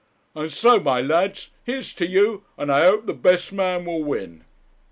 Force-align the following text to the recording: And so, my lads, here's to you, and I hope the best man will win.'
And 0.33 0.51
so, 0.51 0.79
my 0.79 0.99
lads, 0.99 1.51
here's 1.63 1.93
to 1.93 2.07
you, 2.07 2.43
and 2.57 2.71
I 2.71 2.85
hope 2.85 3.05
the 3.05 3.13
best 3.13 3.51
man 3.53 3.85
will 3.85 4.03
win.' 4.03 4.43